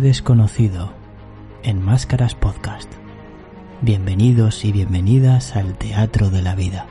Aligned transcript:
Desconocido 0.00 0.92
en 1.62 1.82
Máscaras 1.82 2.34
Podcast. 2.34 2.90
Bienvenidos 3.80 4.64
y 4.64 4.72
bienvenidas 4.72 5.56
al 5.56 5.76
Teatro 5.76 6.30
de 6.30 6.42
la 6.42 6.54
Vida. 6.54 6.86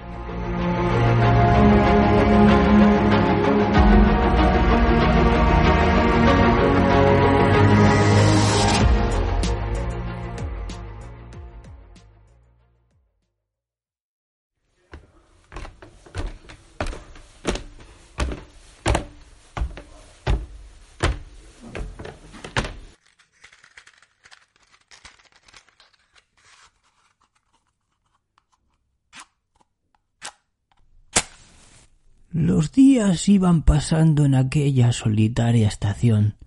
Los 32.58 32.72
días 32.72 33.30
iban 33.30 33.62
pasando 33.62 34.26
en 34.26 34.34
aquella 34.34 34.92
solitaria 34.92 35.68
estación, 35.68 36.38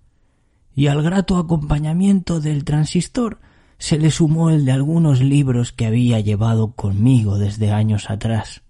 y 0.75 0.87
al 0.87 1.01
grato 1.03 1.37
acompañamiento 1.37 2.41
del 2.41 2.65
transistor 2.65 3.39
se 3.77 3.97
le 3.97 4.11
sumó 4.11 4.49
el 4.49 4.65
de 4.65 4.73
algunos 4.73 5.21
libros 5.21 5.71
que 5.71 5.85
había 5.85 6.19
llevado 6.19 6.73
conmigo 6.73 7.37
desde 7.37 7.71
años 7.71 8.09
atrás. 8.09 8.61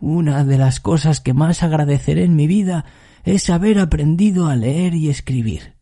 Una 0.00 0.44
de 0.44 0.56
las 0.56 0.80
cosas 0.80 1.20
que 1.20 1.34
más 1.34 1.62
agradeceré 1.62 2.24
en 2.24 2.36
mi 2.36 2.46
vida 2.46 2.86
es 3.24 3.50
haber 3.50 3.78
aprendido 3.78 4.46
a 4.46 4.56
leer 4.56 4.94
y 4.94 5.10
escribir. 5.10 5.74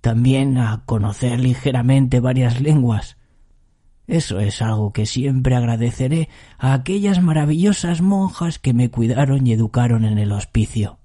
También 0.00 0.56
a 0.56 0.82
conocer 0.86 1.40
ligeramente 1.40 2.20
varias 2.20 2.62
lenguas, 2.62 3.18
eso 4.06 4.38
es 4.40 4.60
algo 4.60 4.92
que 4.92 5.06
siempre 5.06 5.56
agradeceré 5.56 6.28
a 6.58 6.74
aquellas 6.74 7.22
maravillosas 7.22 8.02
monjas 8.02 8.58
que 8.58 8.74
me 8.74 8.90
cuidaron 8.90 9.46
y 9.46 9.52
educaron 9.52 10.04
en 10.04 10.18
el 10.18 10.32
hospicio. 10.32 10.98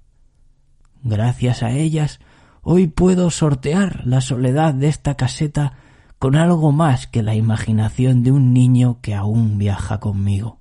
Gracias 1.02 1.62
a 1.62 1.70
ellas, 1.70 2.20
hoy 2.62 2.88
puedo 2.88 3.30
sortear 3.30 4.02
la 4.04 4.20
soledad 4.20 4.74
de 4.74 4.88
esta 4.88 5.16
caseta 5.16 5.78
con 6.18 6.36
algo 6.36 6.72
más 6.72 7.06
que 7.06 7.22
la 7.22 7.34
imaginación 7.34 8.22
de 8.22 8.32
un 8.32 8.52
niño 8.52 8.98
que 9.00 9.14
aún 9.14 9.56
viaja 9.56 9.98
conmigo. 9.98 10.58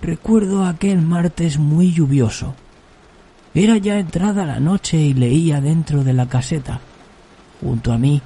Recuerdo 0.00 0.64
aquel 0.64 1.00
martes 1.00 1.60
muy 1.60 1.92
lluvioso. 1.92 2.56
Era 3.54 3.76
ya 3.76 4.00
entrada 4.00 4.44
la 4.44 4.58
noche 4.58 4.96
y 4.96 5.14
leía 5.14 5.60
dentro 5.60 6.02
de 6.02 6.12
la 6.12 6.28
caseta. 6.28 6.80
Junto 7.60 7.92
a 7.92 7.98
mí 7.98 8.20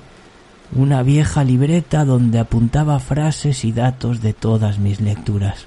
una 0.74 1.02
vieja 1.02 1.44
libreta 1.44 2.04
donde 2.04 2.38
apuntaba 2.38 2.98
frases 2.98 3.64
y 3.64 3.72
datos 3.72 4.20
de 4.20 4.32
todas 4.32 4.78
mis 4.78 5.00
lecturas. 5.00 5.66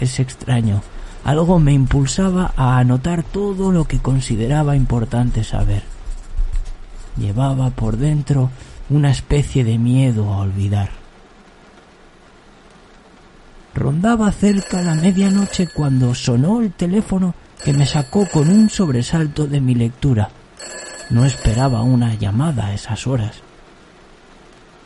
Es 0.00 0.18
extraño, 0.20 0.82
algo 1.24 1.58
me 1.58 1.72
impulsaba 1.72 2.52
a 2.56 2.78
anotar 2.78 3.22
todo 3.22 3.70
lo 3.70 3.84
que 3.84 3.98
consideraba 3.98 4.74
importante 4.74 5.44
saber. 5.44 5.82
Llevaba 7.16 7.70
por 7.70 7.96
dentro 7.96 8.50
una 8.88 9.10
especie 9.10 9.64
de 9.64 9.78
miedo 9.78 10.32
a 10.32 10.38
olvidar. 10.38 10.90
Rondaba 13.74 14.30
cerca 14.32 14.82
la 14.82 14.94
medianoche 14.94 15.68
cuando 15.68 16.14
sonó 16.14 16.60
el 16.60 16.72
teléfono 16.72 17.34
que 17.64 17.72
me 17.72 17.86
sacó 17.86 18.26
con 18.28 18.48
un 18.48 18.68
sobresalto 18.68 19.46
de 19.46 19.60
mi 19.60 19.74
lectura. 19.74 20.30
No 21.12 21.26
esperaba 21.26 21.82
una 21.82 22.14
llamada 22.14 22.68
a 22.68 22.72
esas 22.72 23.06
horas. 23.06 23.36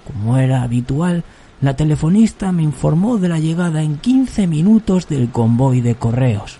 Como 0.04 0.38
era 0.38 0.62
habitual, 0.62 1.22
la 1.60 1.76
telefonista 1.76 2.50
me 2.50 2.64
informó 2.64 3.18
de 3.18 3.28
la 3.28 3.38
llegada 3.38 3.80
en 3.80 3.98
quince 3.98 4.48
minutos 4.48 5.06
del 5.06 5.30
convoy 5.30 5.82
de 5.82 5.94
correos. 5.94 6.58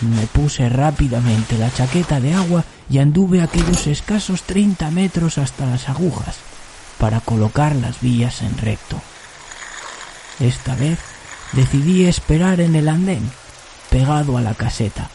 Me 0.00 0.26
puse 0.26 0.68
rápidamente 0.68 1.56
la 1.56 1.72
chaqueta 1.72 2.18
de 2.18 2.34
agua 2.34 2.64
y 2.90 2.98
anduve 2.98 3.42
aquellos 3.42 3.86
escasos 3.86 4.42
treinta 4.42 4.90
metros 4.90 5.38
hasta 5.38 5.64
las 5.64 5.88
agujas 5.88 6.38
para 6.98 7.20
colocar 7.20 7.76
las 7.76 8.00
vías 8.00 8.42
en 8.42 8.58
recto. 8.58 9.00
Esta 10.40 10.74
vez 10.74 10.98
decidí 11.52 12.06
esperar 12.06 12.60
en 12.60 12.74
el 12.74 12.88
andén, 12.88 13.22
pegado 13.88 14.36
a 14.36 14.40
la 14.40 14.54
caseta, 14.54 15.10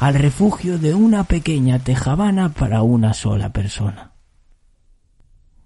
al 0.00 0.14
refugio 0.14 0.78
de 0.78 0.94
una 0.94 1.24
pequeña 1.24 1.78
tejabana 1.78 2.48
para 2.50 2.82
una 2.82 3.14
sola 3.14 3.52
persona. 3.52 4.12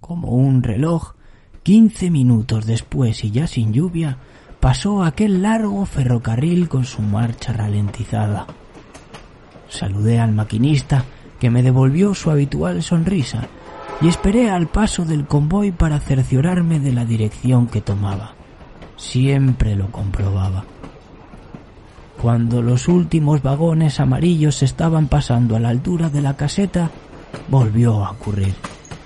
Como 0.01 0.29
un 0.29 0.63
reloj, 0.63 1.15
quince 1.63 2.11
minutos 2.11 2.67
después 2.67 3.25
y 3.25 3.31
ya 3.31 3.47
sin 3.47 3.73
lluvia, 3.73 4.19
pasó 4.61 5.03
aquel 5.03 5.43
largo 5.43 5.85
ferrocarril 5.87 6.69
con 6.69 6.85
su 6.85 7.03
marcha 7.03 7.53
ralentizada. 7.53 8.47
Saludé 9.69 10.21
al 10.21 10.33
maquinista, 10.33 11.05
que 11.41 11.51
me 11.51 11.63
devolvió 11.63 12.15
su 12.15 12.31
habitual 12.31 12.83
sonrisa, 12.83 13.49
y 14.01 14.09
esperé 14.09 14.51
al 14.51 14.69
paso 14.69 15.05
del 15.05 15.27
convoy 15.27 15.73
para 15.73 16.01
cerciorarme 16.01 16.81
de 16.81 16.93
la 16.93 17.05
dirección 17.05 17.67
que 17.67 17.81
tomaba. 17.81 18.35
Siempre 18.97 19.75
lo 19.75 19.91
comprobaba. 19.91 20.65
Cuando 22.27 22.61
los 22.61 22.89
últimos 22.89 23.41
vagones 23.41 24.01
amarillos 24.01 24.65
estaban 24.65 25.07
pasando 25.07 25.55
a 25.55 25.61
la 25.61 25.69
altura 25.69 26.11
de 26.11 26.21
la 26.21 26.37
caseta, 26.37 26.91
volvió 27.47 28.05
a 28.05 28.11
ocurrir. 28.11 28.53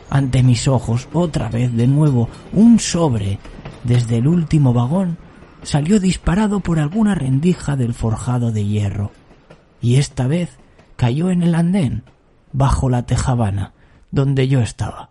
Ante 0.08 0.42
mis 0.42 0.66
ojos, 0.66 1.06
otra 1.12 1.50
vez 1.50 1.70
de 1.75 1.86
nuevo, 1.86 2.30
un 2.54 2.78
sobre 2.78 3.38
desde 3.84 4.16
el 4.16 4.26
último 4.26 4.72
vagón 4.72 5.19
salió 5.62 6.00
disparado 6.00 6.60
por 6.60 6.78
alguna 6.78 7.14
rendija 7.14 7.76
del 7.76 7.92
forjado 7.92 8.53
de 8.53 8.64
hierro, 8.64 9.10
y 9.82 9.97
esta 9.97 10.26
vez 10.26 10.56
cayó 10.97 11.30
en 11.30 11.42
el 11.42 11.54
andén, 11.54 12.04
bajo 12.54 12.88
la 12.88 13.04
tejabana, 13.04 13.75
donde 14.10 14.48
yo 14.48 14.60
estaba. 14.60 15.10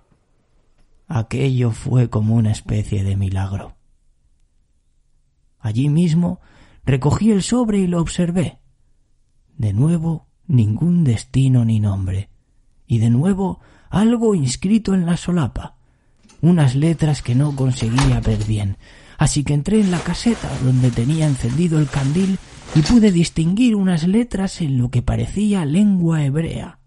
Aquello 1.08 1.70
fue 1.70 2.10
como 2.10 2.34
una 2.34 2.50
especie 2.50 3.04
de 3.04 3.16
milagro. 3.16 3.76
Allí 5.60 5.90
mismo 5.90 6.40
Recogí 6.90 7.30
el 7.30 7.44
sobre 7.44 7.78
y 7.78 7.86
lo 7.86 8.02
observé. 8.02 8.58
De 9.56 9.74
nuevo, 9.74 10.26
ningún 10.48 11.04
destino 11.04 11.64
ni 11.64 11.80
nombre. 11.80 12.32
Y 12.88 12.98
de 12.98 13.12
nuevo, 13.12 13.60
algo 13.92 14.34
inscrito 14.34 14.96
en 14.96 15.06
la 15.06 15.16
solapa. 15.16 15.76
Unas 16.42 16.74
letras 16.74 17.22
que 17.22 17.36
no 17.36 17.56
conseguía 17.56 18.22
ver 18.22 18.44
bien. 18.46 18.78
Así 19.20 19.44
que 19.44 19.54
entré 19.54 19.82
en 19.82 19.92
la 19.92 20.00
caseta 20.00 20.50
donde 20.64 20.90
tenía 20.90 21.28
encendido 21.28 21.78
el 21.78 21.88
candil 21.88 22.40
y 22.74 22.82
pude 22.82 23.12
distinguir 23.12 23.76
unas 23.76 24.08
letras 24.08 24.60
en 24.60 24.80
lo 24.80 24.90
que 24.90 25.04
parecía 25.04 25.66
lengua 25.66 26.26
hebrea. 26.26 26.80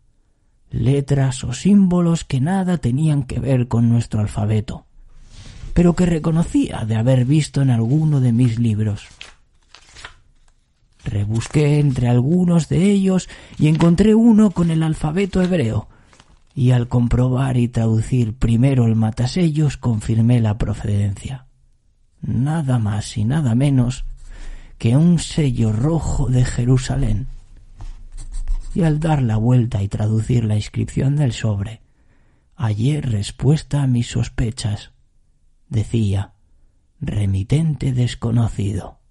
Letras 0.73 1.45
o 1.45 1.53
símbolos 1.53 2.25
que 2.25 2.41
nada 2.41 2.79
tenían 2.79 3.23
que 3.23 3.39
ver 3.39 3.69
con 3.69 3.89
nuestro 3.89 4.19
alfabeto, 4.21 4.85
pero 5.75 5.95
que 5.95 6.07
reconocía 6.07 6.85
de 6.89 6.97
haber 6.97 7.25
visto 7.25 7.63
en 7.63 7.71
alguno 7.71 8.21
de 8.21 8.33
mis 8.33 8.59
libros. 8.59 9.07
Rebusqué 11.05 11.79
entre 11.79 12.09
algunos 12.09 12.69
de 12.69 12.91
ellos 12.91 13.29
y 13.59 13.69
encontré 13.69 14.15
uno 14.15 14.51
con 14.51 14.71
el 14.71 14.83
alfabeto 14.83 15.43
hebreo, 15.43 15.89
y 16.55 16.71
al 16.71 16.89
comprobar 16.89 17.57
y 17.57 17.69
traducir 17.69 18.35
primero 18.37 18.87
el 18.87 18.95
matasellos 18.95 19.77
confirmé 19.77 20.41
la 20.41 20.59
procedencia. 20.59 21.47
Nada 22.21 22.79
más 22.79 23.17
y 23.17 23.25
nada 23.25 23.55
menos 23.55 24.05
que 24.79 24.97
un 24.97 25.19
sello 25.19 25.73
rojo 25.73 26.29
de 26.29 26.45
Jerusalén. 26.45 27.27
Y 28.75 28.83
al 28.83 29.01
dar 29.01 29.23
la 29.23 29.37
vuelta 29.37 29.83
y 29.83 29.89
traducir 29.89 30.45
la 30.45 30.57
inscripción 30.57 31.17
del 31.17 31.33
sobre, 31.33 31.83
hallé 32.57 33.01
respuesta 33.01 33.83
a 33.83 33.87
mis 33.87 34.09
sospechas. 34.09 34.93
Decía 35.69 36.33
remitente 37.01 37.93
desconocido. 37.93 39.02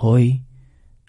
Hoy 0.00 0.44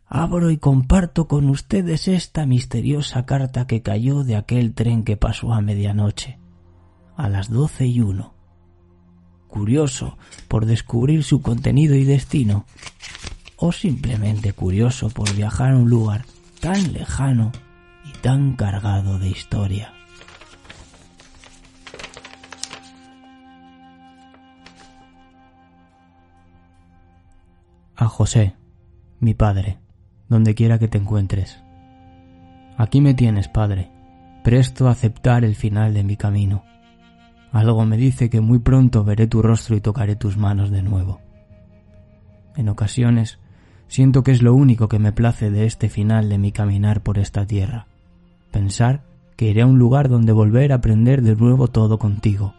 abro 0.07 0.49
y 0.49 0.57
comparto 0.57 1.27
con 1.27 1.47
ustedes 1.47 2.07
esta 2.07 2.47
misteriosa 2.47 3.23
carta 3.27 3.67
que 3.67 3.83
cayó 3.83 4.23
de 4.23 4.35
aquel 4.35 4.73
tren 4.73 5.03
que 5.03 5.15
pasó 5.15 5.53
a 5.53 5.61
medianoche, 5.61 6.39
a 7.15 7.29
las 7.29 7.51
doce 7.51 7.85
y 7.85 8.01
uno. 8.01 8.33
Curioso 9.47 10.17
por 10.47 10.65
descubrir 10.65 11.23
su 11.23 11.43
contenido 11.43 11.93
y 11.93 12.03
destino, 12.03 12.65
o 13.57 13.71
simplemente 13.71 14.53
curioso 14.53 15.09
por 15.11 15.35
viajar 15.35 15.73
a 15.73 15.77
un 15.77 15.87
lugar 15.87 16.25
tan 16.59 16.91
lejano 16.91 17.51
y 18.05 18.17
tan 18.17 18.55
cargado 18.55 19.19
de 19.19 19.29
historia. 19.29 19.93
A 27.95 28.07
José 28.07 28.55
mi 29.19 29.33
padre, 29.33 29.79
donde 30.27 30.55
quiera 30.55 30.79
que 30.79 30.87
te 30.87 30.97
encuentres. 30.97 31.61
Aquí 32.77 33.01
me 33.01 33.13
tienes, 33.13 33.49
Padre, 33.49 33.91
presto 34.43 34.87
a 34.87 34.91
aceptar 34.91 35.43
el 35.43 35.55
final 35.55 35.93
de 35.93 36.03
mi 36.03 36.15
camino. 36.15 36.63
Algo 37.51 37.85
me 37.85 37.97
dice 37.97 38.29
que 38.29 38.41
muy 38.41 38.59
pronto 38.59 39.03
veré 39.03 39.27
tu 39.27 39.41
rostro 39.41 39.75
y 39.75 39.81
tocaré 39.81 40.15
tus 40.15 40.37
manos 40.37 40.71
de 40.71 40.81
nuevo. 40.81 41.19
En 42.55 42.69
ocasiones 42.69 43.39
siento 43.87 44.23
que 44.23 44.31
es 44.31 44.41
lo 44.41 44.53
único 44.53 44.87
que 44.87 44.99
me 44.99 45.11
place 45.11 45.49
de 45.49 45.65
este 45.65 45.89
final 45.89 46.29
de 46.29 46.37
mi 46.37 46.51
caminar 46.51 47.01
por 47.01 47.17
esta 47.17 47.45
tierra, 47.45 47.87
pensar 48.51 49.03
que 49.35 49.49
iré 49.49 49.63
a 49.63 49.65
un 49.65 49.79
lugar 49.79 50.09
donde 50.09 50.31
volver 50.31 50.71
a 50.71 50.75
aprender 50.75 51.21
de 51.21 51.35
nuevo 51.35 51.67
todo 51.67 51.97
contigo. 51.97 52.53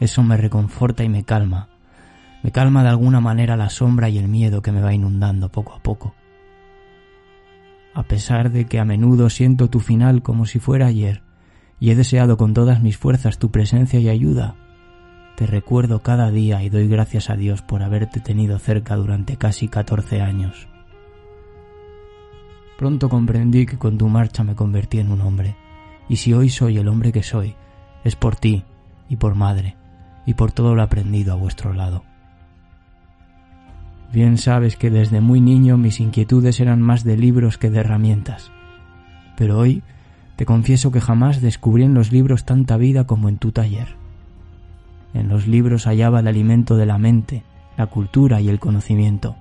Eso 0.00 0.22
me 0.22 0.36
reconforta 0.36 1.04
y 1.04 1.08
me 1.08 1.24
calma, 1.24 1.68
me 2.42 2.52
calma 2.52 2.82
de 2.82 2.88
alguna 2.88 3.20
manera 3.20 3.56
la 3.56 3.70
sombra 3.70 4.08
y 4.08 4.18
el 4.18 4.28
miedo 4.28 4.62
que 4.62 4.72
me 4.72 4.80
va 4.80 4.94
inundando 4.94 5.50
poco 5.50 5.74
a 5.74 5.80
poco. 5.80 6.14
A 7.94 8.04
pesar 8.04 8.50
de 8.50 8.66
que 8.66 8.78
a 8.78 8.84
menudo 8.84 9.30
siento 9.30 9.68
tu 9.68 9.80
final 9.80 10.22
como 10.22 10.46
si 10.46 10.58
fuera 10.58 10.86
ayer, 10.86 11.22
y 11.78 11.90
he 11.90 11.94
deseado 11.94 12.36
con 12.36 12.54
todas 12.54 12.82
mis 12.82 12.96
fuerzas 12.96 13.38
tu 13.38 13.50
presencia 13.50 13.98
y 14.00 14.08
ayuda, 14.08 14.56
te 15.36 15.46
recuerdo 15.46 16.02
cada 16.02 16.30
día 16.30 16.62
y 16.62 16.68
doy 16.68 16.86
gracias 16.86 17.30
a 17.30 17.36
Dios 17.36 17.62
por 17.62 17.82
haberte 17.82 18.20
tenido 18.20 18.58
cerca 18.58 18.96
durante 18.96 19.36
casi 19.36 19.68
catorce 19.68 20.20
años. 20.20 20.68
Pronto 22.78 23.08
comprendí 23.08 23.66
que 23.66 23.78
con 23.78 23.98
tu 23.98 24.08
marcha 24.08 24.44
me 24.44 24.54
convertí 24.54 24.98
en 24.98 25.10
un 25.10 25.20
hombre, 25.20 25.56
y 26.08 26.16
si 26.16 26.32
hoy 26.32 26.48
soy 26.48 26.78
el 26.78 26.88
hombre 26.88 27.12
que 27.12 27.22
soy, 27.22 27.54
es 28.04 28.16
por 28.16 28.36
ti 28.36 28.64
y 29.08 29.16
por 29.16 29.34
madre, 29.34 29.76
y 30.26 30.34
por 30.34 30.52
todo 30.52 30.74
lo 30.74 30.82
aprendido 30.82 31.32
a 31.32 31.36
vuestro 31.36 31.72
lado. 31.72 32.09
Bien 34.12 34.38
sabes 34.38 34.76
que 34.76 34.90
desde 34.90 35.20
muy 35.20 35.40
niño 35.40 35.76
mis 35.76 36.00
inquietudes 36.00 36.60
eran 36.60 36.80
más 36.80 37.04
de 37.04 37.16
libros 37.16 37.58
que 37.58 37.70
de 37.70 37.80
herramientas, 37.80 38.50
pero 39.36 39.58
hoy 39.58 39.82
te 40.36 40.46
confieso 40.46 40.90
que 40.90 41.00
jamás 41.00 41.40
descubrí 41.40 41.84
en 41.84 41.94
los 41.94 42.12
libros 42.12 42.44
tanta 42.44 42.76
vida 42.76 43.06
como 43.06 43.28
en 43.28 43.38
tu 43.38 43.52
taller. 43.52 43.96
En 45.14 45.28
los 45.28 45.46
libros 45.46 45.86
hallaba 45.86 46.20
el 46.20 46.28
alimento 46.28 46.76
de 46.76 46.86
la 46.86 46.98
mente, 46.98 47.44
la 47.76 47.86
cultura 47.86 48.40
y 48.40 48.48
el 48.48 48.58
conocimiento. 48.58 49.36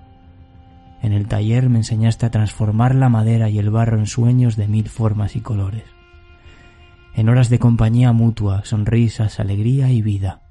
En 1.01 1.13
el 1.13 1.27
taller 1.27 1.69
me 1.69 1.77
enseñaste 1.77 2.25
a 2.25 2.31
transformar 2.31 2.93
la 2.95 3.09
madera 3.09 3.49
y 3.49 3.57
el 3.57 3.69
barro 3.69 3.97
en 3.97 4.05
sueños 4.05 4.55
de 4.55 4.67
mil 4.67 4.89
formas 4.89 5.35
y 5.35 5.41
colores 5.41 5.83
en 7.19 7.27
horas 7.27 7.49
de 7.49 7.59
compañía 7.59 8.13
mutua, 8.13 8.63
sonrisas, 8.63 9.41
alegría 9.41 9.91
y 9.91 10.01
vida. 10.01 10.41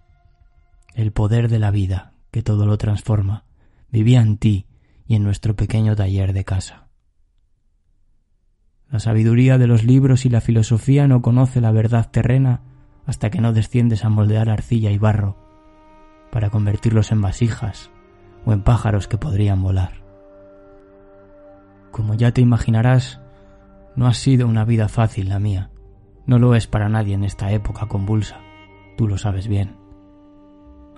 El 0.94 1.12
poder 1.12 1.48
de 1.48 1.58
la 1.58 1.70
vida, 1.70 2.12
que 2.30 2.42
todo 2.42 2.66
lo 2.66 2.76
transforma, 2.76 3.44
vivía 3.90 4.20
en 4.20 4.38
ti 4.38 4.66
y 5.06 5.14
en 5.14 5.22
nuestro 5.22 5.56
pequeño 5.56 5.96
taller 5.96 6.32
de 6.32 6.44
casa. 6.44 6.88
La 8.90 9.00
sabiduría 9.00 9.58
de 9.58 9.66
los 9.66 9.84
libros 9.84 10.24
y 10.24 10.30
la 10.30 10.40
filosofía 10.40 11.06
no 11.06 11.20
conoce 11.20 11.60
la 11.60 11.72
verdad 11.72 12.10
terrena 12.10 12.62
hasta 13.06 13.30
que 13.30 13.40
no 13.40 13.52
desciendes 13.52 14.04
a 14.04 14.08
moldear 14.08 14.48
arcilla 14.48 14.90
y 14.90 14.98
barro 14.98 15.36
para 16.30 16.50
convertirlos 16.50 17.12
en 17.12 17.20
vasijas 17.20 17.90
o 18.44 18.52
en 18.52 18.62
pájaros 18.62 19.08
que 19.08 19.18
podrían 19.18 19.62
volar. 19.62 20.02
Como 21.90 22.14
ya 22.14 22.32
te 22.32 22.40
imaginarás, 22.40 23.20
no 23.96 24.06
ha 24.06 24.14
sido 24.14 24.46
una 24.46 24.64
vida 24.64 24.88
fácil 24.88 25.28
la 25.28 25.38
mía. 25.38 25.70
No 26.26 26.38
lo 26.38 26.54
es 26.54 26.66
para 26.66 26.88
nadie 26.88 27.14
en 27.14 27.24
esta 27.24 27.50
época 27.52 27.86
convulsa, 27.86 28.40
tú 28.96 29.08
lo 29.08 29.16
sabes 29.18 29.48
bien. 29.48 29.76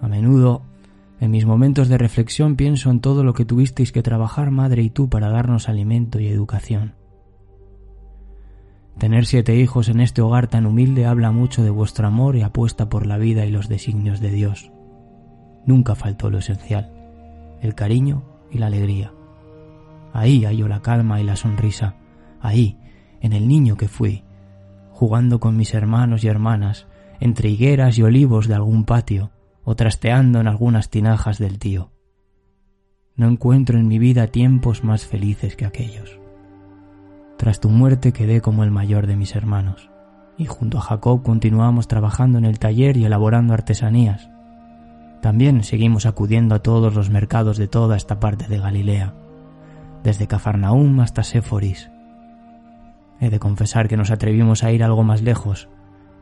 A 0.00 0.08
menudo, 0.08 0.62
en 1.20 1.30
mis 1.30 1.44
momentos 1.44 1.88
de 1.88 1.98
reflexión 1.98 2.56
pienso 2.56 2.90
en 2.90 3.00
todo 3.00 3.24
lo 3.24 3.34
que 3.34 3.44
tuvisteis 3.44 3.92
que 3.92 4.02
trabajar 4.02 4.50
madre 4.50 4.82
y 4.82 4.88
tú 4.88 5.10
para 5.10 5.28
darnos 5.28 5.68
alimento 5.68 6.18
y 6.18 6.28
educación. 6.28 6.94
Tener 8.98 9.26
siete 9.26 9.54
hijos 9.56 9.90
en 9.90 10.00
este 10.00 10.22
hogar 10.22 10.46
tan 10.46 10.64
humilde 10.64 11.04
habla 11.04 11.30
mucho 11.30 11.62
de 11.62 11.70
vuestro 11.70 12.06
amor 12.06 12.36
y 12.36 12.42
apuesta 12.42 12.88
por 12.88 13.06
la 13.06 13.18
vida 13.18 13.44
y 13.44 13.50
los 13.50 13.68
designios 13.68 14.20
de 14.20 14.30
Dios. 14.30 14.72
Nunca 15.66 15.94
faltó 15.94 16.30
lo 16.30 16.38
esencial, 16.38 16.90
el 17.60 17.74
cariño 17.74 18.22
y 18.50 18.58
la 18.58 18.66
alegría. 18.66 19.12
Ahí 20.14 20.44
hallo 20.44 20.68
la 20.68 20.80
calma 20.80 21.20
y 21.20 21.24
la 21.24 21.36
sonrisa, 21.36 21.96
ahí, 22.40 22.78
en 23.20 23.34
el 23.34 23.46
niño 23.46 23.76
que 23.76 23.88
fui, 23.88 24.24
jugando 24.90 25.38
con 25.38 25.56
mis 25.56 25.74
hermanos 25.74 26.24
y 26.24 26.28
hermanas, 26.28 26.86
entre 27.20 27.50
higueras 27.50 27.98
y 27.98 28.02
olivos 28.02 28.48
de 28.48 28.54
algún 28.54 28.84
patio, 28.84 29.30
o 29.64 29.74
trasteando 29.74 30.40
en 30.40 30.48
algunas 30.48 30.90
tinajas 30.90 31.38
del 31.38 31.58
tío. 31.58 31.90
No 33.16 33.28
encuentro 33.28 33.78
en 33.78 33.88
mi 33.88 33.98
vida 33.98 34.26
tiempos 34.28 34.84
más 34.84 35.06
felices 35.06 35.56
que 35.56 35.66
aquellos. 35.66 36.18
Tras 37.36 37.60
tu 37.60 37.68
muerte 37.68 38.12
quedé 38.12 38.40
como 38.40 38.64
el 38.64 38.70
mayor 38.70 39.06
de 39.06 39.16
mis 39.16 39.34
hermanos, 39.34 39.90
y 40.36 40.46
junto 40.46 40.78
a 40.78 40.82
Jacob 40.82 41.22
continuamos 41.22 41.88
trabajando 41.88 42.38
en 42.38 42.44
el 42.44 42.58
taller 42.58 42.96
y 42.96 43.04
elaborando 43.04 43.54
artesanías. 43.54 44.30
También 45.22 45.64
seguimos 45.64 46.06
acudiendo 46.06 46.54
a 46.54 46.60
todos 46.60 46.94
los 46.94 47.10
mercados 47.10 47.58
de 47.58 47.68
toda 47.68 47.96
esta 47.96 48.20
parte 48.20 48.46
de 48.48 48.58
Galilea, 48.58 49.14
desde 50.02 50.26
Cafarnaúm 50.26 51.00
hasta 51.00 51.22
Séforis, 51.22 51.90
He 53.20 53.28
de 53.28 53.38
confesar 53.38 53.86
que 53.86 53.98
nos 53.98 54.10
atrevimos 54.10 54.64
a 54.64 54.72
ir 54.72 54.82
algo 54.82 55.04
más 55.04 55.20
lejos, 55.20 55.68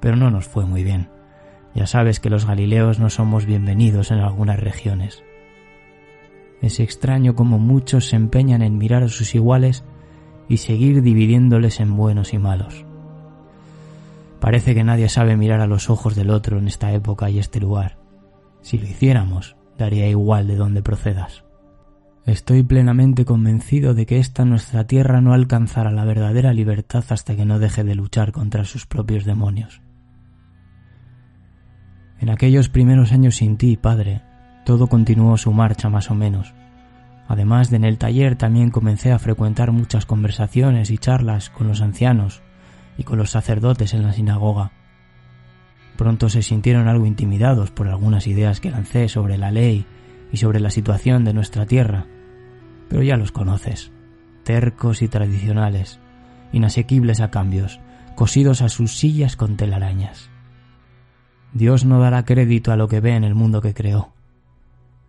pero 0.00 0.16
no 0.16 0.30
nos 0.30 0.46
fue 0.46 0.66
muy 0.66 0.82
bien. 0.82 1.08
Ya 1.74 1.86
sabes 1.86 2.20
que 2.20 2.30
los 2.30 2.46
galileos 2.46 2.98
no 2.98 3.10
somos 3.10 3.46
bienvenidos 3.46 4.10
en 4.10 4.18
algunas 4.18 4.58
regiones. 4.58 5.22
Es 6.60 6.80
extraño 6.80 7.34
cómo 7.34 7.58
muchos 7.58 8.08
se 8.08 8.16
empeñan 8.16 8.62
en 8.62 8.78
mirar 8.78 9.02
a 9.04 9.08
sus 9.08 9.34
iguales 9.34 9.84
y 10.48 10.56
seguir 10.56 11.02
dividiéndoles 11.02 11.80
en 11.80 11.96
buenos 11.96 12.32
y 12.32 12.38
malos. 12.38 12.84
Parece 14.40 14.74
que 14.74 14.84
nadie 14.84 15.08
sabe 15.08 15.36
mirar 15.36 15.60
a 15.60 15.66
los 15.66 15.90
ojos 15.90 16.14
del 16.14 16.30
otro 16.30 16.58
en 16.58 16.68
esta 16.68 16.92
época 16.92 17.28
y 17.30 17.38
este 17.38 17.60
lugar. 17.60 17.98
Si 18.60 18.78
lo 18.78 18.86
hiciéramos, 18.86 19.56
daría 19.76 20.08
igual 20.08 20.46
de 20.46 20.56
dónde 20.56 20.82
procedas. 20.82 21.44
Estoy 22.26 22.62
plenamente 22.62 23.24
convencido 23.24 23.94
de 23.94 24.04
que 24.04 24.18
esta 24.18 24.44
nuestra 24.44 24.86
tierra 24.86 25.20
no 25.20 25.32
alcanzará 25.32 25.90
la 25.90 26.04
verdadera 26.04 26.52
libertad 26.52 27.04
hasta 27.08 27.36
que 27.36 27.46
no 27.46 27.58
deje 27.58 27.84
de 27.84 27.94
luchar 27.94 28.32
contra 28.32 28.64
sus 28.64 28.86
propios 28.86 29.24
demonios. 29.24 29.80
En 32.20 32.30
aquellos 32.30 32.68
primeros 32.68 33.12
años 33.12 33.36
sin 33.36 33.56
ti, 33.56 33.76
Padre, 33.76 34.22
todo 34.64 34.88
continuó 34.88 35.36
su 35.36 35.52
marcha 35.52 35.88
más 35.88 36.10
o 36.10 36.14
menos. 36.14 36.54
Además 37.26 37.70
de 37.70 37.76
en 37.76 37.84
el 37.84 37.98
taller 37.98 38.36
también 38.36 38.70
comencé 38.70 39.12
a 39.12 39.18
frecuentar 39.18 39.72
muchas 39.72 40.06
conversaciones 40.06 40.90
y 40.90 40.98
charlas 40.98 41.50
con 41.50 41.68
los 41.68 41.80
ancianos 41.80 42.42
y 42.96 43.04
con 43.04 43.18
los 43.18 43.30
sacerdotes 43.30 43.94
en 43.94 44.02
la 44.02 44.12
sinagoga. 44.12 44.72
Pronto 45.96 46.28
se 46.28 46.42
sintieron 46.42 46.88
algo 46.88 47.06
intimidados 47.06 47.70
por 47.70 47.88
algunas 47.88 48.26
ideas 48.26 48.60
que 48.60 48.70
lancé 48.70 49.08
sobre 49.08 49.36
la 49.36 49.50
ley 49.50 49.86
y 50.32 50.38
sobre 50.38 50.60
la 50.60 50.70
situación 50.70 51.24
de 51.24 51.34
nuestra 51.34 51.66
tierra 51.66 52.06
pero 52.88 53.02
ya 53.02 53.16
los 53.16 53.32
conoces, 53.32 53.92
tercos 54.44 55.02
y 55.02 55.08
tradicionales, 55.08 56.00
inasequibles 56.52 57.20
a 57.20 57.30
cambios, 57.30 57.80
cosidos 58.14 58.62
a 58.62 58.68
sus 58.68 58.96
sillas 58.96 59.36
con 59.36 59.56
telarañas. 59.56 60.30
Dios 61.52 61.84
no 61.84 62.00
dará 62.00 62.24
crédito 62.24 62.72
a 62.72 62.76
lo 62.76 62.88
que 62.88 63.00
ve 63.00 63.14
en 63.14 63.24
el 63.24 63.34
mundo 63.34 63.60
que 63.60 63.74
creó. 63.74 64.12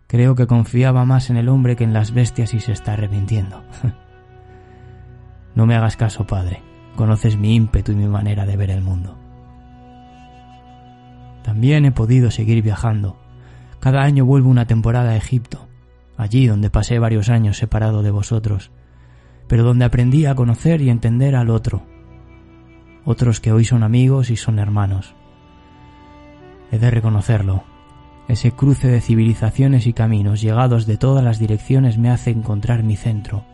Creo 0.06 0.34
que 0.34 0.46
confiaba 0.46 1.04
más 1.04 1.30
en 1.30 1.36
el 1.36 1.48
hombre 1.48 1.76
que 1.76 1.84
en 1.84 1.92
las 1.92 2.12
bestias 2.12 2.54
y 2.54 2.60
se 2.60 2.72
está 2.72 2.94
arrepintiendo. 2.94 3.62
no 5.54 5.66
me 5.66 5.76
hagas 5.76 5.96
caso, 5.96 6.26
Padre. 6.26 6.62
Conoces 6.96 7.36
mi 7.36 7.54
ímpetu 7.54 7.92
y 7.92 7.96
mi 7.96 8.08
manera 8.08 8.46
de 8.46 8.56
ver 8.56 8.70
el 8.70 8.82
mundo. 8.82 9.16
También 11.44 11.84
he 11.84 11.92
podido 11.92 12.30
seguir 12.30 12.62
viajando. 12.62 13.16
Cada 13.78 14.02
año 14.02 14.24
vuelvo 14.24 14.50
una 14.50 14.66
temporada 14.66 15.10
a 15.10 15.16
Egipto 15.16 15.70
allí 16.20 16.46
donde 16.46 16.68
pasé 16.68 16.98
varios 16.98 17.30
años 17.30 17.56
separado 17.56 18.02
de 18.02 18.10
vosotros, 18.10 18.70
pero 19.48 19.64
donde 19.64 19.86
aprendí 19.86 20.26
a 20.26 20.34
conocer 20.34 20.82
y 20.82 20.90
entender 20.90 21.34
al 21.34 21.48
otro, 21.48 21.82
otros 23.06 23.40
que 23.40 23.52
hoy 23.52 23.64
son 23.64 23.82
amigos 23.82 24.28
y 24.28 24.36
son 24.36 24.58
hermanos. 24.58 25.14
He 26.70 26.78
de 26.78 26.90
reconocerlo, 26.90 27.64
ese 28.30 28.52
cruce 28.52 28.86
de 28.86 29.00
civilizaciones 29.00 29.88
y 29.88 29.92
caminos 29.92 30.40
llegados 30.40 30.86
de 30.86 30.96
todas 30.96 31.24
las 31.24 31.40
direcciones 31.40 31.98
me 31.98 32.10
hace 32.10 32.30
encontrar 32.30 32.84
mi 32.84 32.94
centro, 32.94 33.44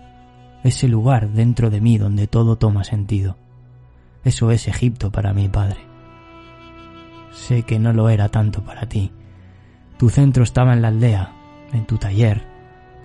ese 0.64 0.86
lugar 0.86 1.30
dentro 1.30 1.70
de 1.70 1.80
mí 1.80 1.96
donde 1.96 2.26
todo 2.26 2.56
toma 2.56 2.84
sentido. 2.84 3.38
Eso 4.22 4.50
es 4.50 4.68
Egipto 4.68 5.10
para 5.10 5.32
mi 5.32 5.48
padre. 5.48 5.78
Sé 7.32 7.62
que 7.62 7.78
no 7.78 7.94
lo 7.94 8.10
era 8.10 8.28
tanto 8.28 8.64
para 8.64 8.86
ti. 8.86 9.12
Tu 9.96 10.10
centro 10.10 10.42
estaba 10.42 10.74
en 10.74 10.82
la 10.82 10.88
aldea, 10.88 11.32
en 11.72 11.86
tu 11.86 11.96
taller, 11.96 12.46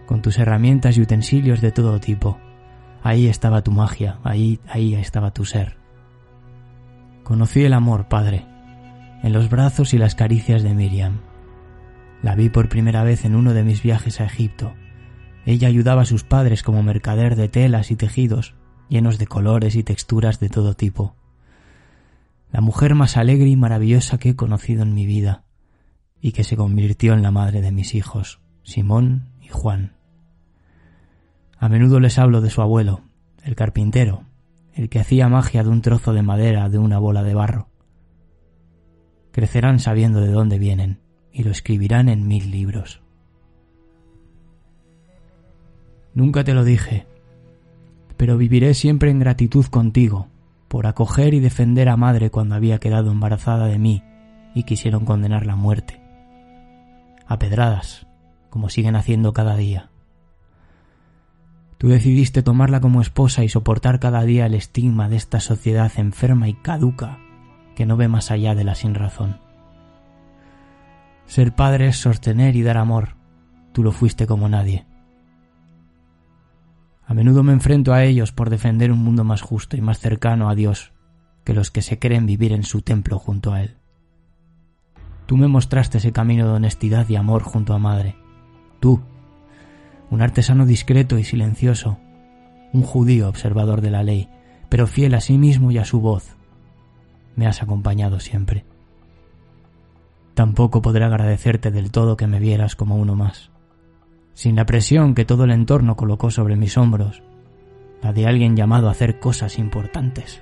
con 0.08 0.22
tus 0.22 0.40
herramientas 0.40 0.98
y 0.98 1.02
utensilios 1.02 1.62
de 1.62 1.72
todo 1.72 2.02
tipo. 2.02 2.38
Ahí 3.02 3.28
estaba 3.28 3.62
tu 3.62 3.72
magia, 3.72 4.20
ahí, 4.26 4.60
ahí 4.68 4.94
estaba 4.96 5.32
tu 5.32 5.46
ser. 5.46 5.78
Conocí 7.24 7.64
el 7.64 7.72
amor, 7.72 8.10
Padre, 8.10 8.46
en 9.24 9.34
los 9.34 9.50
brazos 9.50 9.94
y 9.94 9.98
las 9.98 10.16
caricias 10.16 10.64
de 10.64 10.74
Miriam. 10.74 11.22
La 12.22 12.36
vi 12.36 12.50
por 12.50 12.70
primera 12.70 13.04
vez 13.04 13.26
en 13.26 13.36
uno 13.36 13.54
de 13.54 13.64
mis 13.64 13.82
viajes 13.82 14.22
a 14.22 14.26
Egipto, 14.26 14.74
ella 15.46 15.68
ayudaba 15.68 16.04
a 16.04 16.06
sus 16.06 16.24
padres 16.24 16.62
como 16.64 16.84
mercader 16.84 17.36
de 17.36 17.50
telas 17.50 17.92
y 17.92 17.96
tejidos, 17.96 18.56
llenos 18.90 19.18
de 19.18 19.28
colores 19.28 19.76
y 19.76 19.84
texturas 19.84 20.40
de 20.40 20.50
todo 20.50 20.76
tipo. 20.76 21.16
La 22.52 22.62
mujer 22.62 22.96
más 22.96 23.18
alegre 23.18 23.48
y 23.48 23.56
maravillosa 23.56 24.18
que 24.18 24.30
he 24.30 24.36
conocido 24.36 24.84
en 24.84 24.94
mi 24.94 25.06
vida, 25.06 25.44
y 26.20 26.34
que 26.34 26.44
se 26.44 26.58
convirtió 26.58 27.14
en 27.14 27.24
la 27.24 27.32
madre 27.32 27.62
de 27.62 27.72
mis 27.72 27.96
hijos, 27.96 28.40
Simón 28.64 29.30
y 29.42 29.48
Juan. 29.48 29.96
A 31.58 31.70
menudo 31.70 32.00
les 32.00 32.20
hablo 32.20 32.42
de 32.42 32.50
su 32.50 32.62
abuelo, 32.62 33.02
el 33.44 33.56
carpintero, 33.56 34.26
el 34.74 34.90
que 34.90 35.00
hacía 35.00 35.28
magia 35.28 35.64
de 35.64 35.70
un 35.70 35.82
trozo 35.82 36.14
de 36.14 36.22
madera 36.22 36.70
de 36.70 36.78
una 36.78 37.00
bola 37.00 37.24
de 37.24 37.34
barro. 37.34 37.71
Crecerán 39.32 39.80
sabiendo 39.80 40.20
de 40.22 40.32
dónde 40.32 40.60
vienen 40.60 41.00
y 41.32 41.44
lo 41.44 41.52
escribirán 41.52 42.10
en 42.10 42.28
mil 42.28 42.52
libros. 42.52 43.02
Nunca 46.14 46.44
te 46.44 46.54
lo 46.54 46.66
dije, 46.66 47.08
pero 48.18 48.38
viviré 48.38 48.74
siempre 48.74 49.10
en 49.10 49.20
gratitud 49.20 49.66
contigo 49.66 50.28
por 50.68 50.86
acoger 50.86 51.34
y 51.34 51.40
defender 51.40 51.88
a 51.88 51.98
madre 51.98 52.30
cuando 52.30 52.56
había 52.56 52.80
quedado 52.80 53.12
embarazada 53.12 53.68
de 53.68 53.80
mí 53.80 54.04
y 54.54 54.64
quisieron 54.64 55.06
condenarla 55.06 55.54
a 55.54 55.58
muerte. 55.58 56.02
A 57.26 57.40
pedradas, 57.40 58.08
como 58.50 58.68
siguen 58.68 58.98
haciendo 58.98 59.32
cada 59.32 59.56
día. 59.56 59.90
Tú 61.78 61.88
decidiste 61.88 62.44
tomarla 62.44 62.82
como 62.82 63.02
esposa 63.02 63.44
y 63.44 63.50
soportar 63.50 64.00
cada 64.00 64.24
día 64.24 64.46
el 64.46 64.54
estigma 64.54 65.08
de 65.08 65.16
esta 65.16 65.40
sociedad 65.40 65.92
enferma 65.96 66.50
y 66.50 66.54
caduca 66.54 67.20
que 67.76 67.86
no 67.86 67.98
ve 67.98 68.08
más 68.08 68.32
allá 68.32 68.56
de 68.56 68.64
la 68.64 68.76
sinrazón. 68.76 69.40
Ser 71.26 71.54
padre 71.54 71.88
es 71.88 71.98
sostener 71.98 72.56
y 72.56 72.62
dar 72.62 72.78
amor. 72.78 73.16
Tú 73.72 73.84
lo 73.84 73.92
fuiste 73.92 74.28
como 74.28 74.50
nadie. 74.50 74.86
A 77.06 77.14
menudo 77.14 77.44
me 77.44 77.54
enfrento 77.54 77.94
a 77.94 78.04
ellos 78.04 78.32
por 78.32 78.50
defender 78.50 78.92
un 78.92 79.00
mundo 79.00 79.24
más 79.24 79.42
justo 79.42 79.78
y 79.78 79.82
más 79.82 80.00
cercano 80.00 80.50
a 80.50 80.56
Dios 80.56 80.94
que 81.44 81.54
los 81.54 81.72
que 81.72 81.82
se 81.82 82.00
creen 82.00 82.26
vivir 82.26 82.54
en 82.54 82.64
su 82.64 82.82
templo 82.82 83.18
junto 83.20 83.54
a 83.54 83.62
Él. 83.64 83.78
Tú 85.26 85.38
me 85.38 85.48
mostraste 85.48 85.98
ese 85.98 86.12
camino 86.12 86.46
de 86.48 86.54
honestidad 86.54 87.08
y 87.10 87.16
amor 87.16 87.44
junto 87.44 87.74
a 87.74 87.80
Madre. 87.80 88.16
Tú, 88.80 89.02
un 90.10 90.22
artesano 90.22 90.66
discreto 90.66 91.18
y 91.18 91.24
silencioso, 91.24 91.98
un 92.74 92.84
judío 92.84 93.30
observador 93.30 93.82
de 93.82 93.92
la 93.92 94.04
ley, 94.04 94.30
pero 94.70 94.88
fiel 94.88 95.14
a 95.16 95.22
sí 95.22 95.38
mismo 95.38 95.72
y 95.72 95.78
a 95.78 95.86
su 95.86 96.02
voz. 96.02 96.36
Me 97.36 97.48
has 97.48 97.62
acompañado 97.62 98.20
siempre. 98.20 98.66
Tampoco 100.34 100.82
podré 100.82 101.06
agradecerte 101.06 101.72
del 101.72 101.92
todo 101.92 102.18
que 102.18 102.28
me 102.28 102.40
vieras 102.40 102.76
como 102.76 102.96
uno 102.96 103.16
más, 103.16 103.52
sin 104.34 104.56
la 104.56 104.66
presión 104.66 105.14
que 105.14 105.26
todo 105.26 105.44
el 105.44 105.52
entorno 105.52 105.96
colocó 105.96 106.32
sobre 106.32 106.56
mis 106.56 106.78
hombros, 106.78 107.22
la 108.02 108.14
de 108.14 108.28
alguien 108.28 108.56
llamado 108.56 108.88
a 108.88 108.92
hacer 108.92 109.20
cosas 109.20 109.60
importantes. 109.60 110.42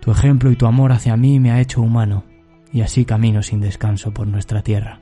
Tu 0.00 0.10
ejemplo 0.10 0.50
y 0.50 0.56
tu 0.56 0.66
amor 0.66 0.92
hacia 0.92 1.16
mí 1.16 1.40
me 1.40 1.50
ha 1.50 1.60
hecho 1.60 1.82
humano, 1.82 2.24
y 2.72 2.82
así 2.82 3.04
camino 3.04 3.42
sin 3.42 3.60
descanso 3.60 4.12
por 4.12 4.26
nuestra 4.26 4.62
tierra. 4.62 5.00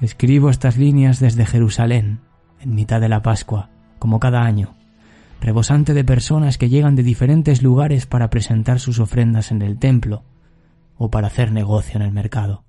Escribo 0.00 0.50
estas 0.50 0.76
líneas 0.76 1.20
desde 1.20 1.46
Jerusalén, 1.46 2.20
en 2.60 2.74
mitad 2.74 3.00
de 3.00 3.08
la 3.08 3.22
Pascua, 3.22 3.70
como 3.98 4.20
cada 4.20 4.42
año, 4.42 4.75
rebosante 5.40 5.94
de 5.94 6.04
personas 6.04 6.58
que 6.58 6.68
llegan 6.68 6.96
de 6.96 7.02
diferentes 7.02 7.62
lugares 7.62 8.06
para 8.06 8.30
presentar 8.30 8.80
sus 8.80 8.98
ofrendas 8.98 9.50
en 9.50 9.62
el 9.62 9.78
templo 9.78 10.24
o 10.98 11.10
para 11.10 11.28
hacer 11.28 11.52
negocio 11.52 11.96
en 11.96 12.02
el 12.02 12.12
mercado. 12.12 12.64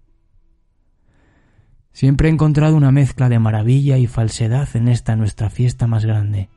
Siempre 1.91 2.29
he 2.29 2.31
encontrado 2.31 2.75
una 2.75 2.91
mezcla 2.91 3.27
de 3.29 3.39
maravilla 3.39 3.97
y 3.97 4.05
falsedad 4.05 4.67
en 4.75 4.87
esta 4.87 5.15
nuestra 5.15 5.49
fiesta 5.49 5.87
más 5.87 6.05
grande, 6.05 6.49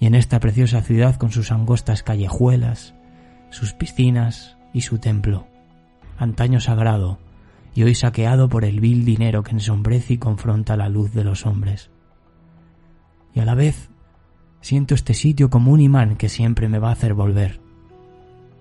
y 0.00 0.06
en 0.06 0.14
esta 0.14 0.40
preciosa 0.40 0.80
ciudad 0.80 1.16
con 1.16 1.32
sus 1.32 1.52
angostas 1.52 2.02
callejuelas, 2.02 2.94
sus 3.50 3.74
piscinas 3.74 4.56
y 4.72 4.80
su 4.80 4.98
templo, 4.98 5.46
antaño 6.16 6.60
sagrado, 6.60 7.18
y 7.74 7.82
hoy 7.82 7.94
saqueado 7.94 8.48
por 8.48 8.64
el 8.64 8.80
vil 8.80 9.04
dinero 9.04 9.42
que 9.42 9.50
ensombrece 9.50 10.14
y 10.14 10.18
confronta 10.18 10.76
la 10.76 10.88
luz 10.88 11.12
de 11.12 11.24
los 11.24 11.44
hombres. 11.44 11.90
Y 13.34 13.40
a 13.40 13.44
la 13.44 13.54
vez 13.54 13.90
siento 14.64 14.94
este 14.94 15.12
sitio 15.12 15.50
como 15.50 15.72
un 15.72 15.80
imán 15.80 16.16
que 16.16 16.30
siempre 16.30 16.70
me 16.70 16.78
va 16.78 16.88
a 16.88 16.92
hacer 16.92 17.12
volver. 17.12 17.60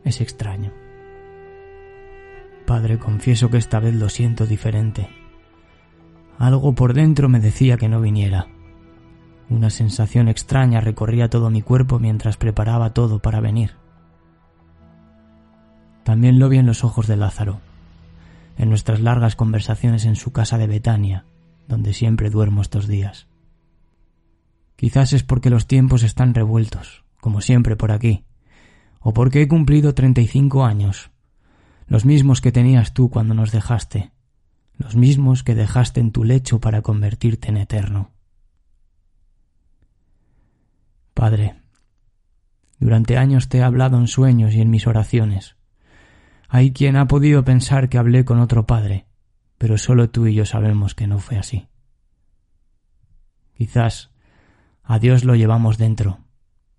Es 0.03 0.19
extraño. 0.19 0.74
Padre, 2.67 3.00
confieso 3.00 3.50
que 3.50 3.55
esta 3.55 3.79
vez 3.79 3.95
lo 3.95 4.10
siento 4.10 4.45
diferente. 4.45 5.07
Algo 6.38 6.75
por 6.75 6.93
dentro 6.93 7.29
me 7.29 7.39
decía 7.39 7.77
que 7.77 7.88
no 7.88 8.01
viniera. 8.01 8.48
Una 9.50 9.69
sensación 9.69 10.27
extraña 10.27 10.81
recorría 10.81 11.29
todo 11.29 11.50
mi 11.50 11.62
cuerpo 11.62 12.00
mientras 12.00 12.36
preparaba 12.36 12.89
todo 12.89 13.19
para 13.19 13.39
venir. 13.39 13.77
También 16.03 16.38
lo 16.38 16.50
vi 16.50 16.57
en 16.57 16.65
los 16.65 16.83
ojos 16.83 17.07
de 17.07 17.15
Lázaro 17.15 17.62
en 18.57 18.69
nuestras 18.69 19.00
largas 19.00 19.36
conversaciones 19.36 20.05
en 20.05 20.15
su 20.15 20.31
casa 20.31 20.57
de 20.57 20.67
Betania, 20.67 21.25
donde 21.67 21.93
siempre 21.93 22.29
duermo 22.29 22.62
estos 22.62 22.88
días. 22.88 23.27
Quizás 24.84 25.13
es 25.13 25.24
porque 25.24 25.50
los 25.50 25.66
tiempos 25.66 26.04
están 26.04 26.34
revueltos, 26.34 27.06
como 27.22 27.40
siempre 27.40 27.78
por 27.78 27.94
aquí, 27.94 28.25
o 29.00 29.13
porque 29.13 29.42
he 29.42 29.48
cumplido 29.48 29.94
treinta 29.96 30.20
y 30.20 30.28
cinco 30.28 30.66
años, 30.66 31.10
los 31.88 32.04
mismos 32.04 32.42
que 32.42 32.52
tenías 32.52 32.94
tú 32.94 33.10
cuando 33.10 33.34
nos 33.34 33.54
dejaste, 33.54 34.12
los 34.74 34.98
mismos 34.98 35.42
que 35.42 35.56
dejaste 35.56 36.02
en 36.02 36.12
tu 36.12 36.25
lecho 36.25 36.60
para 36.60 36.82
convertirte 36.82 37.48
en 37.48 37.56
eterno. 37.56 38.12
Padre, 41.13 41.62
durante 42.78 43.16
años 43.16 43.48
te 43.48 43.60
he 43.60 43.63
hablado 43.63 43.98
en 43.98 44.08
sueños 44.08 44.54
y 44.54 44.60
en 44.60 44.70
mis 44.70 44.86
oraciones, 44.86 45.56
hay 46.50 46.74
quien 46.74 46.98
ha 46.98 47.08
podido 47.08 47.46
pensar 47.46 47.88
que 47.88 48.00
hablé 48.00 48.25
con 48.25 48.42
otro 48.42 48.66
padre, 48.66 49.06
pero 49.58 49.78
solo 49.78 50.10
tú 50.10 50.28
y 50.28 50.34
yo 50.34 50.46
sabemos 50.46 50.94
que 50.94 51.08
no 51.08 51.20
fue 51.20 51.38
así. 51.38 51.70
Quizás 53.54 54.12
a 54.84 55.00
Dios 55.00 55.24
lo 55.24 55.36
llevamos 55.36 55.78
dentro, 55.78 56.20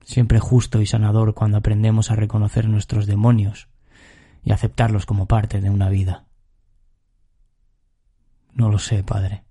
siempre 0.04 0.38
justo 0.38 0.80
y 0.80 0.87
sanador 0.87 1.34
cuando 1.34 1.56
aprendemos 1.56 2.11
a 2.11 2.16
reconocer 2.16 2.68
nuestros 2.68 3.06
demonios 3.06 3.68
y 4.42 4.52
aceptarlos 4.52 5.06
como 5.06 5.26
parte 5.26 5.61
de 5.61 5.70
una 5.70 5.88
vida. 5.88 6.26
No 8.52 8.68
lo 8.68 8.78
sé, 8.78 9.02
Padre. 9.02 9.44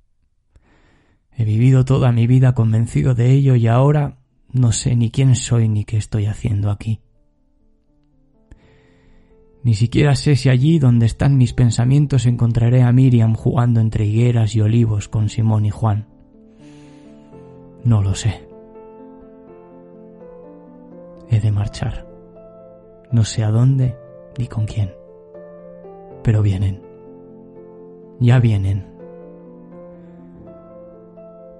He 1.36 1.46
vivido 1.46 1.84
toda 1.84 2.12
mi 2.12 2.28
vida 2.28 2.54
convencido 2.54 3.16
de 3.16 3.32
ello 3.32 3.56
y 3.56 3.68
ahora 3.68 4.20
no 4.52 4.72
sé 4.72 4.96
ni 4.96 5.10
quién 5.10 5.36
soy 5.36 5.68
ni 5.68 5.84
qué 5.84 5.98
estoy 5.98 6.28
haciendo 6.28 6.70
aquí. 6.70 7.02
Ni 9.64 9.74
siquiera 9.74 10.16
sé 10.16 10.36
si 10.36 10.50
allí 10.50 10.78
donde 10.78 11.06
están 11.06 11.38
mis 11.38 11.54
pensamientos 11.54 12.26
encontraré 12.26 12.84
a 12.84 12.92
Miriam 12.92 13.34
jugando 13.34 13.80
entre 13.80 14.06
higueras 14.06 14.56
y 14.56 14.62
olivos 14.62 15.08
con 15.08 15.30
Simón 15.30 15.66
y 15.66 15.70
Juan. 15.70 16.13
No 17.84 18.02
lo 18.02 18.16
sé. 18.16 18.48
He 21.30 21.40
de 21.40 21.52
marchar. 21.52 22.08
No 23.12 23.24
sé 23.24 23.44
a 23.44 23.52
dónde 23.52 23.98
ni 24.38 24.48
con 24.48 24.66
quién. 24.66 24.94
Pero 26.24 26.42
vienen. 26.42 26.82
Ya 28.20 28.40
vienen. 28.40 28.94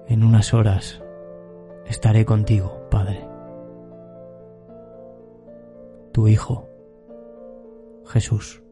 En 0.06 0.24
unas 0.24 0.54
horas 0.54 1.02
estaré 1.86 2.24
contigo, 2.24 2.88
Padre. 2.90 3.26
Tu 6.12 6.28
Hijo 6.28 6.68
Jesús. 8.06 8.63